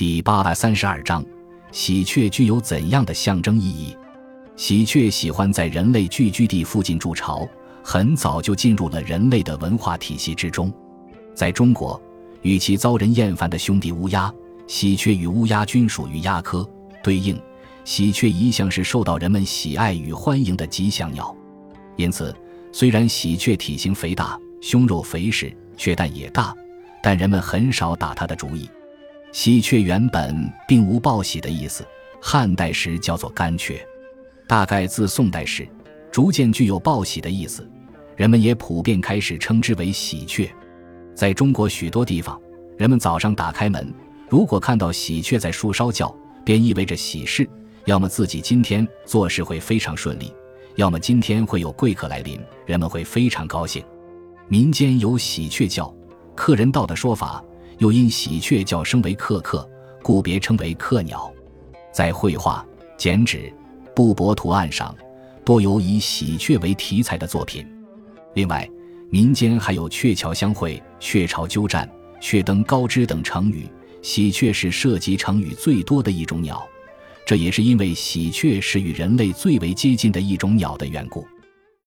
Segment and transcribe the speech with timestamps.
[0.00, 1.22] 第八百三十二章：
[1.72, 3.94] 喜鹊具有怎样的象征意义？
[4.56, 7.46] 喜鹊喜欢在人类聚居地附近筑巢，
[7.84, 10.72] 很早就进入了人类的文化体系之中。
[11.34, 12.00] 在中国，
[12.40, 14.32] 与其遭人厌烦的兄弟乌鸦，
[14.66, 16.66] 喜鹊与乌鸦均属于鸦科。
[17.04, 17.38] 对应，
[17.84, 21.36] 喜鹊一向是受到人们喜爱与欢迎的吉祥鸟。
[21.96, 22.34] 因此，
[22.72, 26.56] 虽然喜鹊体型肥大、胸肉肥实、雀蛋也大，
[27.02, 28.66] 但人们很少打它的主意。
[29.32, 31.86] 喜鹊原本并无报喜的意思，
[32.20, 33.80] 汉代时叫做干雀，
[34.48, 35.66] 大概自宋代时
[36.10, 37.68] 逐渐具有报喜的意思，
[38.16, 40.50] 人们也普遍开始称之为喜鹊。
[41.14, 42.40] 在中国许多地方，
[42.76, 43.92] 人们早上打开门，
[44.28, 46.12] 如果看到喜鹊在树梢叫，
[46.44, 47.48] 便意味着喜事，
[47.84, 50.34] 要么自己今天做事会非常顺利，
[50.74, 53.80] 要么今天会有贵客来临，人们会非常高兴。
[54.48, 55.94] 民间有喜鹊叫，
[56.34, 57.44] 客人到的说法。
[57.80, 59.66] 又因喜鹊叫声为客客，
[60.02, 61.32] 故别称为客鸟。
[61.90, 62.64] 在绘画、
[62.98, 63.50] 剪纸、
[63.96, 64.94] 布帛图案上，
[65.46, 67.66] 多有以喜鹊为题材的作品。
[68.34, 68.68] 另外，
[69.08, 71.88] 民间还有“鹊桥相会”“鹊巢鸠占
[72.20, 73.66] ”“鹊登高枝”等成语。
[74.02, 76.62] 喜鹊是涉及成语最多的一种鸟，
[77.24, 81.26] 这也是因为喜鹊是与人类最为接近的一种鸟的缘故。